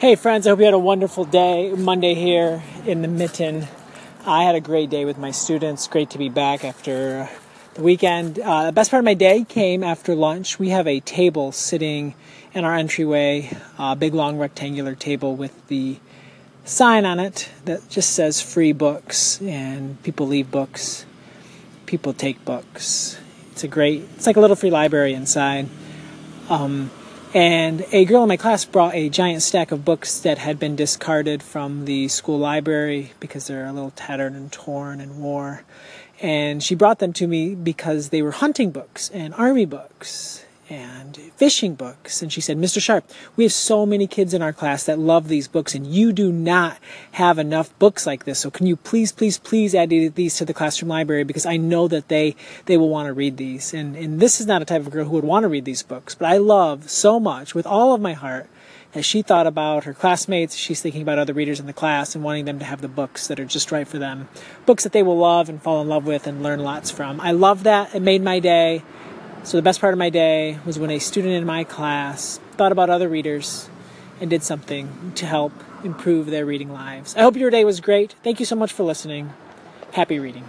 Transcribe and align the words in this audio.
Hey, 0.00 0.16
friends, 0.16 0.44
I 0.44 0.50
hope 0.50 0.58
you 0.58 0.64
had 0.64 0.74
a 0.74 0.78
wonderful 0.78 1.24
day. 1.24 1.72
Monday 1.72 2.14
here 2.14 2.64
in 2.84 3.00
the 3.02 3.08
mitten. 3.08 3.68
I 4.26 4.42
had 4.42 4.56
a 4.56 4.60
great 4.60 4.90
day 4.90 5.04
with 5.04 5.18
my 5.18 5.30
students. 5.30 5.86
Great 5.86 6.10
to 6.10 6.18
be 6.18 6.28
back 6.28 6.64
after 6.64 7.30
the 7.74 7.82
weekend. 7.82 8.40
Uh, 8.40 8.66
the 8.66 8.72
best 8.72 8.90
part 8.90 8.98
of 8.98 9.04
my 9.04 9.14
day 9.14 9.44
came 9.44 9.84
after 9.84 10.16
lunch. 10.16 10.58
We 10.58 10.70
have 10.70 10.88
a 10.88 10.98
table 10.98 11.52
sitting 11.52 12.16
in 12.52 12.64
our 12.64 12.74
entryway, 12.74 13.56
a 13.78 13.94
big 13.94 14.14
long 14.14 14.36
rectangular 14.36 14.96
table 14.96 15.36
with 15.36 15.68
the 15.68 15.98
sign 16.64 17.04
on 17.06 17.20
it 17.20 17.48
that 17.64 17.88
just 17.88 18.10
says 18.10 18.42
free 18.42 18.72
books, 18.72 19.40
and 19.42 20.02
people 20.02 20.26
leave 20.26 20.50
books, 20.50 21.06
people 21.86 22.12
take 22.12 22.44
books. 22.44 23.16
It's 23.52 23.62
a 23.62 23.68
great, 23.68 24.02
it's 24.16 24.26
like 24.26 24.36
a 24.36 24.40
little 24.40 24.56
free 24.56 24.72
library 24.72 25.14
inside. 25.14 25.68
Um, 26.50 26.90
and 27.34 27.84
a 27.90 28.04
girl 28.04 28.22
in 28.22 28.28
my 28.28 28.36
class 28.36 28.64
brought 28.64 28.94
a 28.94 29.08
giant 29.08 29.42
stack 29.42 29.72
of 29.72 29.84
books 29.84 30.20
that 30.20 30.38
had 30.38 30.60
been 30.60 30.76
discarded 30.76 31.42
from 31.42 31.84
the 31.84 32.06
school 32.06 32.38
library 32.38 33.12
because 33.18 33.48
they're 33.48 33.66
a 33.66 33.72
little 33.72 33.90
tattered 33.90 34.34
and 34.34 34.52
torn 34.52 35.00
and 35.00 35.20
wore. 35.20 35.64
And 36.22 36.62
she 36.62 36.76
brought 36.76 37.00
them 37.00 37.12
to 37.14 37.26
me 37.26 37.56
because 37.56 38.10
they 38.10 38.22
were 38.22 38.30
hunting 38.30 38.70
books 38.70 39.10
and 39.10 39.34
army 39.34 39.66
books 39.66 40.44
and 40.70 41.16
fishing 41.36 41.74
books. 41.74 42.22
And 42.22 42.32
she 42.32 42.40
said, 42.40 42.56
Mr. 42.56 42.80
Sharp, 42.80 43.10
we 43.36 43.44
have 43.44 43.52
so 43.52 43.84
many 43.84 44.06
kids 44.06 44.34
in 44.34 44.42
our 44.42 44.52
class 44.52 44.84
that 44.84 44.98
love 44.98 45.28
these 45.28 45.48
books, 45.48 45.74
and 45.74 45.86
you 45.86 46.12
do 46.12 46.32
not 46.32 46.78
have 47.12 47.38
enough 47.38 47.76
books 47.78 48.06
like 48.06 48.24
this. 48.24 48.40
So 48.40 48.50
can 48.50 48.66
you 48.66 48.76
please, 48.76 49.12
please, 49.12 49.38
please 49.38 49.74
add 49.74 49.90
these 49.90 50.36
to 50.36 50.44
the 50.44 50.54
classroom 50.54 50.88
library 50.88 51.24
because 51.24 51.46
I 51.46 51.56
know 51.56 51.88
that 51.88 52.08
they 52.08 52.36
they 52.66 52.76
will 52.76 52.88
want 52.88 53.06
to 53.06 53.12
read 53.12 53.36
these. 53.36 53.74
And 53.74 53.96
and 53.96 54.20
this 54.20 54.40
is 54.40 54.46
not 54.46 54.62
a 54.62 54.64
type 54.64 54.82
of 54.82 54.90
girl 54.90 55.06
who 55.06 55.12
would 55.12 55.24
want 55.24 55.44
to 55.44 55.48
read 55.48 55.64
these 55.64 55.82
books, 55.82 56.14
but 56.14 56.26
I 56.26 56.38
love 56.38 56.90
so 56.90 57.20
much 57.20 57.54
with 57.54 57.66
all 57.66 57.94
of 57.94 58.00
my 58.00 58.14
heart 58.14 58.48
as 58.94 59.04
she 59.04 59.22
thought 59.22 59.46
about 59.46 59.84
her 59.84 59.92
classmates, 59.92 60.54
she's 60.54 60.80
thinking 60.80 61.02
about 61.02 61.18
other 61.18 61.32
readers 61.32 61.58
in 61.58 61.66
the 61.66 61.72
class 61.72 62.14
and 62.14 62.22
wanting 62.22 62.44
them 62.44 62.60
to 62.60 62.64
have 62.64 62.80
the 62.80 62.88
books 62.88 63.26
that 63.26 63.40
are 63.40 63.44
just 63.44 63.72
right 63.72 63.88
for 63.88 63.98
them. 63.98 64.28
Books 64.66 64.84
that 64.84 64.92
they 64.92 65.02
will 65.02 65.18
love 65.18 65.48
and 65.48 65.60
fall 65.60 65.82
in 65.82 65.88
love 65.88 66.06
with 66.06 66.26
and 66.26 66.42
learn 66.42 66.60
lots 66.60 66.90
from. 66.90 67.20
I 67.20 67.32
love 67.32 67.64
that. 67.64 67.94
It 67.94 68.02
made 68.02 68.22
my 68.22 68.38
day. 68.38 68.82
So, 69.44 69.58
the 69.58 69.62
best 69.62 69.78
part 69.78 69.92
of 69.92 69.98
my 69.98 70.08
day 70.08 70.58
was 70.64 70.78
when 70.78 70.90
a 70.90 70.98
student 70.98 71.34
in 71.34 71.44
my 71.44 71.64
class 71.64 72.40
thought 72.52 72.72
about 72.72 72.88
other 72.88 73.10
readers 73.10 73.68
and 74.18 74.30
did 74.30 74.42
something 74.42 75.12
to 75.16 75.26
help 75.26 75.52
improve 75.84 76.26
their 76.26 76.46
reading 76.46 76.72
lives. 76.72 77.14
I 77.14 77.20
hope 77.20 77.36
your 77.36 77.50
day 77.50 77.62
was 77.64 77.80
great. 77.80 78.14
Thank 78.24 78.40
you 78.40 78.46
so 78.46 78.56
much 78.56 78.72
for 78.72 78.84
listening. 78.84 79.34
Happy 79.92 80.18
reading. 80.18 80.44